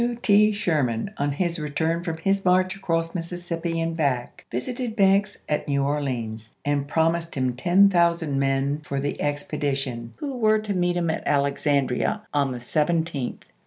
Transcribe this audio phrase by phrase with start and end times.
[0.01, 0.15] W.
[0.15, 0.21] i864.
[0.23, 0.51] T.
[0.51, 5.83] Sherman, on his return from his march across Mississippi and back, visited Banks at New
[5.83, 10.97] Or leans and promised him ten thousand men for the expedition, who were to meet
[10.97, 13.43] him at Alexandria on the 17th.